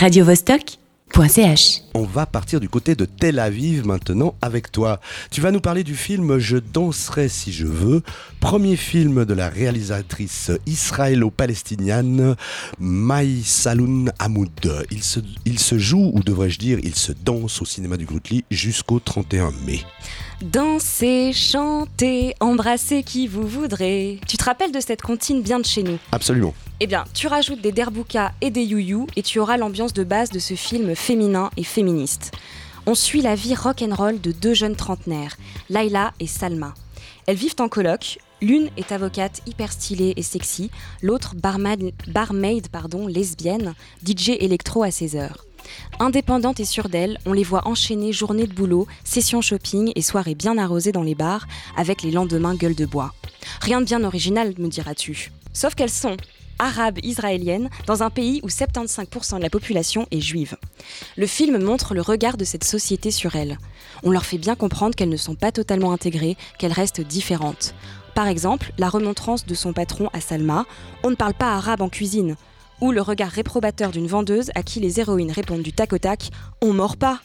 radiovostok.ch. 0.00 1.82
On 1.92 2.04
va 2.04 2.24
partir 2.24 2.58
du 2.58 2.70
côté 2.70 2.94
de 2.94 3.04
Tel 3.04 3.38
Aviv 3.38 3.86
maintenant 3.86 4.34
avec 4.40 4.72
toi. 4.72 4.98
Tu 5.30 5.42
vas 5.42 5.50
nous 5.50 5.60
parler 5.60 5.84
du 5.84 5.94
film 5.94 6.38
Je 6.38 6.56
danserai 6.56 7.28
si 7.28 7.52
je 7.52 7.66
veux, 7.66 8.02
premier 8.40 8.76
film 8.76 9.26
de 9.26 9.34
la 9.34 9.50
réalisatrice 9.50 10.52
israélo-palestinienne 10.64 12.34
Maï 12.78 13.42
Saloun 13.44 14.10
Hamoud. 14.18 14.86
Il 14.90 15.02
se, 15.02 15.20
il 15.44 15.58
se 15.58 15.78
joue, 15.78 16.12
ou 16.14 16.22
devrais-je 16.22 16.58
dire, 16.58 16.78
il 16.82 16.94
se 16.94 17.12
danse 17.12 17.60
au 17.60 17.66
cinéma 17.66 17.98
du 17.98 18.06
Grootly 18.06 18.46
jusqu'au 18.50 19.00
31 19.00 19.52
mai. 19.66 19.80
Dansez, 20.40 21.34
chantez, 21.34 22.34
embrassez 22.40 23.02
qui 23.02 23.26
vous 23.28 23.46
voudrez. 23.46 24.18
Tu 24.26 24.38
te 24.38 24.44
rappelles 24.44 24.72
de 24.72 24.80
cette 24.80 25.02
comptine 25.02 25.42
bien 25.42 25.60
de 25.60 25.66
chez 25.66 25.82
nous? 25.82 25.98
Absolument. 26.10 26.54
Eh 26.82 26.86
bien, 26.86 27.04
tu 27.12 27.26
rajoutes 27.26 27.60
des 27.60 27.72
derboukas 27.72 28.32
et 28.40 28.50
des 28.50 28.64
youyou 28.64 29.06
et 29.14 29.22
tu 29.22 29.38
auras 29.38 29.58
l'ambiance 29.58 29.92
de 29.92 30.02
base 30.02 30.30
de 30.30 30.38
ce 30.38 30.54
film 30.54 30.94
féminin 30.94 31.50
et 31.58 31.62
féministe. 31.62 32.32
On 32.86 32.94
suit 32.94 33.20
la 33.20 33.34
vie 33.34 33.54
rock'n'roll 33.54 34.18
de 34.18 34.32
deux 34.32 34.54
jeunes 34.54 34.76
trentenaires, 34.76 35.36
Laila 35.68 36.14
et 36.20 36.26
Salma. 36.26 36.72
Elles 37.26 37.36
vivent 37.36 37.56
en 37.58 37.68
coloc. 37.68 38.18
L'une 38.40 38.70
est 38.78 38.92
avocate 38.92 39.42
hyper 39.46 39.70
stylée 39.70 40.14
et 40.16 40.22
sexy, 40.22 40.70
l'autre 41.02 41.34
barmaid, 41.36 42.68
pardon, 42.72 43.06
lesbienne, 43.06 43.74
DJ 44.02 44.30
électro 44.40 44.82
à 44.82 44.90
16 44.90 45.16
heures. 45.16 45.44
Indépendantes 45.98 46.60
et 46.60 46.64
sûres 46.64 46.88
d'elles, 46.88 47.18
on 47.26 47.34
les 47.34 47.44
voit 47.44 47.68
enchaîner 47.68 48.14
journées 48.14 48.46
de 48.46 48.54
boulot, 48.54 48.86
sessions 49.04 49.42
shopping 49.42 49.92
et 49.94 50.00
soirées 50.00 50.34
bien 50.34 50.56
arrosées 50.56 50.92
dans 50.92 51.02
les 51.02 51.14
bars, 51.14 51.46
avec 51.76 52.02
les 52.02 52.10
lendemains 52.10 52.54
gueule 52.54 52.74
de 52.74 52.86
bois. 52.86 53.12
Rien 53.60 53.82
de 53.82 53.84
bien 53.84 54.02
original, 54.02 54.54
me 54.56 54.68
diras-tu. 54.68 55.30
Sauf 55.52 55.74
qu'elles 55.74 55.90
sont 55.90 56.16
arabes 56.60 56.98
israéliennes 57.02 57.70
dans 57.86 58.02
un 58.02 58.10
pays 58.10 58.40
où 58.44 58.48
75% 58.48 59.38
de 59.38 59.42
la 59.42 59.50
population 59.50 60.06
est 60.10 60.20
juive. 60.20 60.56
Le 61.16 61.26
film 61.26 61.58
montre 61.58 61.94
le 61.94 62.02
regard 62.02 62.36
de 62.36 62.44
cette 62.44 62.64
société 62.64 63.10
sur 63.10 63.34
elles. 63.34 63.58
On 64.02 64.10
leur 64.10 64.24
fait 64.24 64.38
bien 64.38 64.54
comprendre 64.54 64.94
qu'elles 64.94 65.08
ne 65.08 65.16
sont 65.16 65.34
pas 65.34 65.50
totalement 65.50 65.92
intégrées, 65.92 66.36
qu'elles 66.58 66.72
restent 66.72 67.00
différentes. 67.00 67.74
Par 68.14 68.28
exemple, 68.28 68.72
la 68.78 68.88
remontrance 68.88 69.46
de 69.46 69.54
son 69.54 69.72
patron 69.72 70.08
à 70.12 70.20
Salma 70.20 70.66
On 71.02 71.10
ne 71.10 71.16
parle 71.16 71.34
pas 71.34 71.54
arabe 71.54 71.80
en 71.80 71.88
cuisine 71.88 72.36
ou 72.80 72.92
le 72.92 73.02
regard 73.02 73.30
réprobateur 73.30 73.90
d'une 73.90 74.06
vendeuse 74.06 74.50
à 74.54 74.62
qui 74.62 74.80
les 74.80 75.00
héroïnes 75.00 75.32
répondent 75.32 75.62
du 75.62 75.72
tac 75.72 75.92
au 75.92 75.98
tac 75.98 76.30
On 76.62 76.72
mord 76.72 76.96
pas 76.96 77.20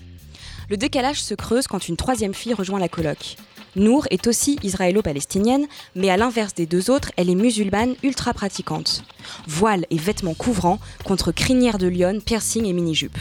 Le 0.69 0.77
décalage 0.77 1.21
se 1.21 1.33
creuse 1.33 1.67
quand 1.67 1.87
une 1.87 1.97
troisième 1.97 2.33
fille 2.33 2.53
rejoint 2.53 2.79
la 2.79 2.89
coloc. 2.89 3.37
Nour 3.75 4.07
est 4.09 4.27
aussi 4.27 4.57
israélo-palestinienne, 4.63 5.65
mais 5.95 6.09
à 6.09 6.15
l'inverse 6.15 6.53
des 6.53 6.65
deux 6.65 6.89
autres, 6.89 7.11
elle 7.17 7.29
est 7.29 7.35
musulmane 7.35 7.95
ultra 8.03 8.33
pratiquante. 8.33 9.03
Voile 9.47 9.85
et 9.89 9.97
vêtements 9.97 10.33
couvrants 10.33 10.79
contre 11.03 11.33
crinière 11.33 11.77
de 11.77 11.87
lionne, 11.87 12.21
piercing 12.21 12.65
et 12.65 12.73
mini-jupe. 12.73 13.17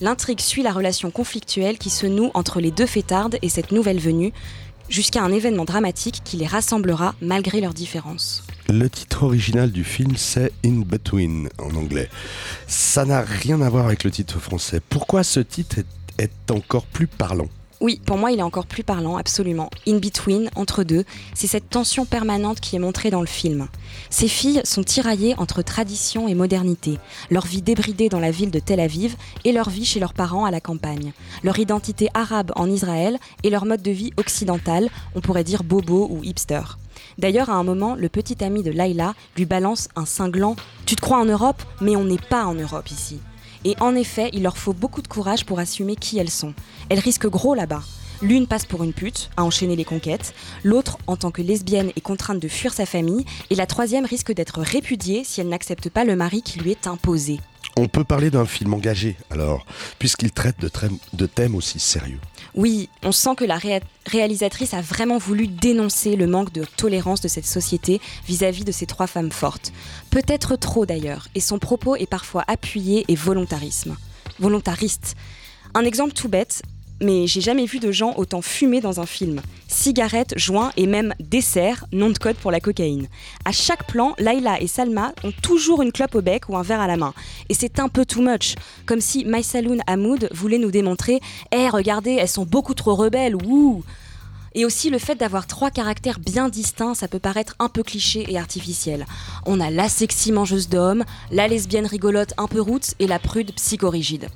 L'intrigue 0.00 0.40
suit 0.40 0.62
la 0.62 0.72
relation 0.72 1.10
conflictuelle 1.10 1.76
qui 1.76 1.90
se 1.90 2.06
noue 2.06 2.30
entre 2.32 2.60
les 2.60 2.70
deux 2.70 2.86
fêtardes 2.86 3.36
et 3.42 3.50
cette 3.50 3.70
nouvelle 3.70 4.00
venue, 4.00 4.32
jusqu'à 4.88 5.22
un 5.22 5.30
événement 5.30 5.64
dramatique 5.64 6.22
qui 6.24 6.38
les 6.38 6.46
rassemblera 6.46 7.14
malgré 7.20 7.60
leurs 7.60 7.74
différences. 7.74 8.44
Le 8.68 8.88
titre 8.88 9.24
original 9.24 9.70
du 9.70 9.84
film, 9.84 10.16
c'est 10.16 10.52
In 10.64 10.82
Between 10.86 11.48
en 11.58 11.74
anglais. 11.74 12.08
Ça 12.66 13.04
n'a 13.04 13.20
rien 13.20 13.60
à 13.60 13.68
voir 13.68 13.86
avec 13.86 14.04
le 14.04 14.10
titre 14.10 14.38
français. 14.38 14.80
Pourquoi 14.88 15.22
ce 15.22 15.40
titre 15.40 15.78
est, 15.78 16.22
est 16.22 16.50
encore 16.50 16.86
plus 16.86 17.06
parlant? 17.06 17.48
Oui, 17.82 18.00
pour 18.06 18.16
moi, 18.16 18.30
il 18.30 18.38
est 18.38 18.44
encore 18.44 18.66
plus 18.66 18.84
parlant, 18.84 19.16
absolument. 19.16 19.68
In 19.88 19.98
between, 19.98 20.50
entre 20.54 20.84
deux, 20.84 21.04
c'est 21.34 21.48
cette 21.48 21.68
tension 21.68 22.04
permanente 22.04 22.60
qui 22.60 22.76
est 22.76 22.78
montrée 22.78 23.10
dans 23.10 23.20
le 23.20 23.26
film. 23.26 23.66
Ces 24.08 24.28
filles 24.28 24.60
sont 24.62 24.84
tiraillées 24.84 25.34
entre 25.36 25.62
tradition 25.62 26.28
et 26.28 26.36
modernité, 26.36 27.00
leur 27.28 27.44
vie 27.44 27.60
débridée 27.60 28.08
dans 28.08 28.20
la 28.20 28.30
ville 28.30 28.52
de 28.52 28.60
Tel 28.60 28.78
Aviv 28.78 29.16
et 29.44 29.50
leur 29.50 29.68
vie 29.68 29.84
chez 29.84 29.98
leurs 29.98 30.14
parents 30.14 30.44
à 30.44 30.52
la 30.52 30.60
campagne, 30.60 31.12
leur 31.42 31.58
identité 31.58 32.08
arabe 32.14 32.52
en 32.54 32.70
Israël 32.70 33.18
et 33.42 33.50
leur 33.50 33.64
mode 33.64 33.82
de 33.82 33.90
vie 33.90 34.12
occidental, 34.16 34.88
on 35.16 35.20
pourrait 35.20 35.42
dire 35.42 35.64
bobo 35.64 36.06
ou 36.08 36.22
hipster. 36.22 36.62
D'ailleurs, 37.18 37.50
à 37.50 37.54
un 37.54 37.64
moment, 37.64 37.96
le 37.96 38.08
petit 38.08 38.44
ami 38.44 38.62
de 38.62 38.70
Laila 38.70 39.14
lui 39.36 39.44
balance 39.44 39.88
un 39.96 40.06
cinglant 40.06 40.54
Tu 40.86 40.94
te 40.94 41.00
crois 41.00 41.18
en 41.18 41.24
Europe? 41.24 41.60
Mais 41.80 41.96
on 41.96 42.04
n'est 42.04 42.16
pas 42.16 42.44
en 42.44 42.54
Europe 42.54 42.92
ici. 42.92 43.18
Et 43.64 43.76
en 43.80 43.94
effet, 43.94 44.30
il 44.32 44.42
leur 44.42 44.56
faut 44.56 44.72
beaucoup 44.72 45.02
de 45.02 45.08
courage 45.08 45.44
pour 45.44 45.58
assumer 45.58 45.96
qui 45.96 46.18
elles 46.18 46.30
sont. 46.30 46.54
Elles 46.88 46.98
risquent 46.98 47.28
gros 47.28 47.54
là-bas. 47.54 47.82
L'une 48.22 48.46
passe 48.46 48.66
pour 48.66 48.84
une 48.84 48.92
pute, 48.92 49.30
à 49.36 49.42
enchaîner 49.42 49.74
les 49.74 49.84
conquêtes, 49.84 50.32
l'autre, 50.62 50.98
en 51.08 51.16
tant 51.16 51.32
que 51.32 51.42
lesbienne, 51.42 51.90
est 51.96 52.00
contrainte 52.00 52.38
de 52.38 52.48
fuir 52.48 52.72
sa 52.72 52.86
famille, 52.86 53.24
et 53.50 53.56
la 53.56 53.66
troisième 53.66 54.04
risque 54.04 54.32
d'être 54.32 54.60
répudiée 54.60 55.24
si 55.24 55.40
elle 55.40 55.48
n'accepte 55.48 55.90
pas 55.90 56.04
le 56.04 56.14
mari 56.14 56.42
qui 56.42 56.60
lui 56.60 56.70
est 56.70 56.86
imposé. 56.86 57.40
On 57.76 57.88
peut 57.88 58.04
parler 58.04 58.30
d'un 58.30 58.44
film 58.44 58.74
engagé, 58.74 59.16
alors, 59.30 59.64
puisqu'il 59.98 60.30
traite 60.30 60.56
de, 60.60 61.26
thèmes 61.26 61.54
aussi 61.54 61.80
sérieux. 61.80 62.18
Oui, 62.54 62.90
on 63.02 63.12
sent 63.12 63.34
que 63.36 63.44
la 63.44 63.56
ré 63.56 63.80
réalisatrice 64.04 64.74
a 64.74 64.82
vraiment 64.82 65.16
voulu 65.16 65.46
dénoncer 65.46 66.16
le 66.16 66.26
manque 66.26 66.52
de 66.52 66.64
tolérance 66.76 67.22
de 67.22 67.28
cette 67.28 67.46
société 67.46 68.00
vis-à-vis 68.26 68.62
-vis 68.62 68.66
de 68.66 68.72
ces 68.72 68.86
trois 68.86 69.06
femmes 69.06 69.32
fortes. 69.32 69.72
Peut-être 70.10 70.56
trop 70.56 70.84
d'ailleurs, 70.84 71.28
et 71.34 71.40
son 71.40 71.58
propos 71.58 71.96
est 71.96 72.10
parfois 72.10 72.44
appuyé 72.46 73.04
et 73.08 73.16
volontarisme. 73.16 73.96
volontariste. 74.38 75.14
Un 75.74 75.84
exemple 75.84 76.12
tout 76.12 76.28
bête, 76.28 76.62
mais 77.02 77.26
j'ai 77.26 77.40
jamais 77.40 77.66
vu 77.66 77.78
de 77.78 77.92
gens 77.92 78.14
autant 78.16 78.42
fumer 78.42 78.80
dans 78.80 79.00
un 79.00 79.06
film. 79.06 79.40
Cigarettes, 79.68 80.34
joints 80.36 80.72
et 80.76 80.86
même 80.86 81.14
dessert, 81.20 81.86
nom 81.92 82.10
de 82.10 82.18
code 82.18 82.36
pour 82.36 82.50
la 82.50 82.60
cocaïne. 82.60 83.08
À 83.44 83.52
chaque 83.52 83.86
plan, 83.86 84.14
Laila 84.18 84.60
et 84.60 84.66
Salma 84.66 85.12
ont 85.24 85.32
toujours 85.42 85.82
une 85.82 85.92
clope 85.92 86.14
au 86.14 86.22
bec 86.22 86.48
ou 86.48 86.56
un 86.56 86.62
verre 86.62 86.80
à 86.80 86.86
la 86.86 86.96
main. 86.96 87.14
Et 87.48 87.54
c'est 87.54 87.78
un 87.80 87.88
peu 87.88 88.04
too 88.04 88.22
much. 88.22 88.54
Comme 88.86 89.00
si 89.00 89.24
My 89.24 89.42
Hamoud 89.86 90.28
voulait 90.32 90.58
nous 90.58 90.70
démontrer 90.70 91.20
Eh, 91.52 91.68
regardez, 91.68 92.12
elles 92.12 92.28
sont 92.28 92.46
beaucoup 92.46 92.74
trop 92.74 92.94
rebelles, 92.94 93.36
wouh 93.36 93.82
et 94.54 94.64
aussi 94.64 94.90
le 94.90 94.98
fait 94.98 95.14
d'avoir 95.14 95.46
trois 95.46 95.70
caractères 95.70 96.18
bien 96.18 96.48
distincts, 96.48 96.94
ça 96.94 97.08
peut 97.08 97.18
paraître 97.18 97.54
un 97.58 97.68
peu 97.68 97.82
cliché 97.82 98.24
et 98.28 98.38
artificiel. 98.38 99.06
On 99.46 99.60
a 99.60 99.70
la 99.70 99.88
sexy 99.88 100.32
mangeuse 100.32 100.68
d'hommes, 100.68 101.04
la 101.30 101.48
lesbienne 101.48 101.86
rigolote 101.86 102.34
un 102.38 102.46
peu 102.46 102.60
roots 102.60 102.94
et 102.98 103.06
la 103.06 103.18
prude 103.18 103.54
psychorigide. 103.54 104.28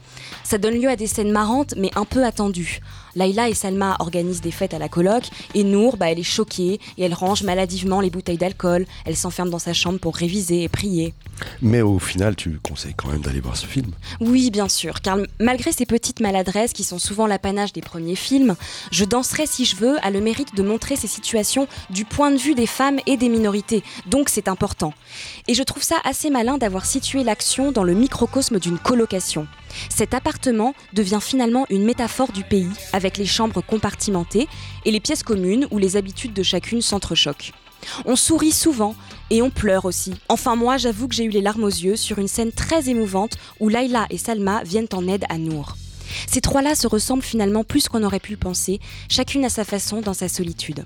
Ça 0.44 0.58
donne 0.58 0.80
lieu 0.80 0.88
à 0.88 0.96
des 0.96 1.06
scènes 1.06 1.32
marrantes 1.32 1.74
mais 1.76 1.90
un 1.96 2.04
peu 2.04 2.24
attendues. 2.24 2.80
Laila 3.16 3.48
et 3.48 3.54
Salma 3.54 3.96
organisent 3.98 4.42
des 4.42 4.50
fêtes 4.50 4.74
à 4.74 4.78
la 4.78 4.88
coloc 4.88 5.24
et 5.54 5.64
Nour, 5.64 5.96
bah, 5.96 6.10
elle 6.10 6.18
est 6.18 6.22
choquée 6.22 6.78
et 6.98 7.04
elle 7.04 7.14
range 7.14 7.42
maladivement 7.42 8.00
les 8.00 8.10
bouteilles 8.10 8.36
d'alcool. 8.36 8.86
Elle 9.06 9.16
s'enferme 9.16 9.50
dans 9.50 9.58
sa 9.58 9.72
chambre 9.72 9.98
pour 9.98 10.14
réviser 10.14 10.62
et 10.62 10.68
prier. 10.68 11.14
Mais 11.62 11.82
au 11.82 11.98
final, 11.98 12.36
tu 12.36 12.58
conseilles 12.62 12.94
quand 12.94 13.08
même 13.08 13.20
d'aller 13.20 13.40
voir 13.40 13.56
ce 13.56 13.66
film 13.66 13.92
Oui, 14.20 14.50
bien 14.50 14.68
sûr, 14.68 15.00
car 15.00 15.18
malgré 15.40 15.72
ces 15.72 15.86
petites 15.86 16.20
maladresses 16.20 16.72
qui 16.72 16.84
sont 16.84 16.98
souvent 16.98 17.26
l'apanage 17.26 17.72
des 17.72 17.80
premiers 17.80 18.16
films, 18.16 18.56
Je 18.90 19.04
danserai 19.04 19.46
si 19.46 19.64
je 19.64 19.76
veux 19.76 19.96
a 20.04 20.10
le 20.10 20.20
mérite 20.20 20.54
de 20.54 20.62
montrer 20.62 20.96
ces 20.96 21.06
situations 21.06 21.66
du 21.90 22.04
point 22.04 22.30
de 22.30 22.36
vue 22.36 22.54
des 22.54 22.66
femmes 22.66 22.98
et 23.06 23.16
des 23.16 23.28
minorités. 23.28 23.82
Donc 24.06 24.28
c'est 24.28 24.48
important. 24.48 24.92
Et 25.48 25.54
je 25.54 25.62
trouve 25.62 25.82
ça 25.82 25.96
assez 26.04 26.30
malin 26.30 26.58
d'avoir 26.58 26.86
situé 26.86 27.24
l'action 27.24 27.72
dans 27.72 27.84
le 27.84 27.94
microcosme 27.94 28.58
d'une 28.58 28.78
colocation. 28.78 29.46
Cet 29.88 30.14
appartement 30.14 30.74
devient 30.92 31.20
finalement 31.20 31.66
une 31.70 31.84
métaphore 31.84 32.32
du 32.32 32.44
pays, 32.44 32.70
avec 32.92 33.16
les 33.18 33.26
chambres 33.26 33.60
compartimentées 33.60 34.48
et 34.84 34.90
les 34.90 35.00
pièces 35.00 35.22
communes 35.22 35.66
où 35.70 35.78
les 35.78 35.96
habitudes 35.96 36.32
de 36.32 36.42
chacune 36.42 36.82
s'entrechoquent. 36.82 37.52
On 38.04 38.16
sourit 38.16 38.52
souvent 38.52 38.94
et 39.30 39.42
on 39.42 39.50
pleure 39.50 39.84
aussi. 39.84 40.14
Enfin 40.28 40.56
moi 40.56 40.76
j'avoue 40.76 41.08
que 41.08 41.14
j'ai 41.14 41.24
eu 41.24 41.30
les 41.30 41.40
larmes 41.40 41.64
aux 41.64 41.68
yeux 41.68 41.96
sur 41.96 42.18
une 42.18 42.28
scène 42.28 42.52
très 42.52 42.88
émouvante 42.88 43.36
où 43.60 43.68
Laila 43.68 44.06
et 44.10 44.18
Salma 44.18 44.62
viennent 44.64 44.88
en 44.92 45.06
aide 45.08 45.24
à 45.28 45.38
Nour. 45.38 45.76
Ces 46.28 46.40
trois-là 46.40 46.74
se 46.74 46.86
ressemblent 46.86 47.22
finalement 47.22 47.64
plus 47.64 47.88
qu'on 47.88 48.04
aurait 48.04 48.20
pu 48.20 48.32
le 48.32 48.38
penser, 48.38 48.80
chacune 49.08 49.44
à 49.44 49.48
sa 49.48 49.64
façon 49.64 50.00
dans 50.00 50.14
sa 50.14 50.28
solitude. 50.28 50.84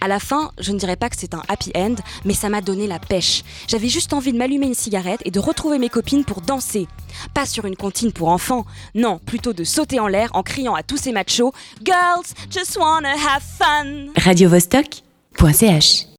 À 0.00 0.08
la 0.08 0.18
fin, 0.18 0.52
je 0.58 0.72
ne 0.72 0.78
dirais 0.78 0.96
pas 0.96 1.08
que 1.08 1.16
c'est 1.18 1.34
un 1.34 1.42
happy 1.48 1.72
end, 1.74 1.94
mais 2.24 2.34
ça 2.34 2.48
m'a 2.48 2.60
donné 2.60 2.86
la 2.86 2.98
pêche. 2.98 3.42
J'avais 3.68 3.88
juste 3.88 4.12
envie 4.12 4.32
de 4.32 4.38
m'allumer 4.38 4.66
une 4.66 4.74
cigarette 4.74 5.22
et 5.24 5.30
de 5.30 5.40
retrouver 5.40 5.78
mes 5.78 5.88
copines 5.88 6.24
pour 6.24 6.42
danser. 6.42 6.86
Pas 7.34 7.46
sur 7.46 7.64
une 7.64 7.76
comptine 7.76 8.12
pour 8.12 8.28
enfants, 8.28 8.66
non, 8.94 9.18
plutôt 9.18 9.52
de 9.52 9.64
sauter 9.64 10.00
en 10.00 10.08
l'air 10.08 10.30
en 10.34 10.42
criant 10.42 10.74
à 10.74 10.82
tous 10.82 10.98
ces 10.98 11.12
machos 11.12 11.52
Girls, 11.82 12.34
just 12.50 12.76
wanna 12.76 13.12
have 13.12 13.42
fun. 13.42 14.12
radiovostok.ch 14.16 16.06